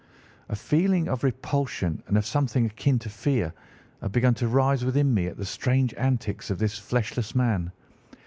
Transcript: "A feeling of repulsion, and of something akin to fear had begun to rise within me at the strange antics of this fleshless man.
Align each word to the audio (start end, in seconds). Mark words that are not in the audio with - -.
"A 0.49 0.55
feeling 0.55 1.07
of 1.07 1.23
repulsion, 1.23 2.01
and 2.07 2.17
of 2.17 2.25
something 2.25 2.65
akin 2.65 2.97
to 2.97 3.07
fear 3.09 3.53
had 4.01 4.11
begun 4.11 4.33
to 4.33 4.47
rise 4.47 4.83
within 4.83 5.13
me 5.13 5.27
at 5.27 5.37
the 5.37 5.45
strange 5.45 5.93
antics 5.93 6.49
of 6.49 6.57
this 6.57 6.79
fleshless 6.79 7.35
man. 7.35 7.71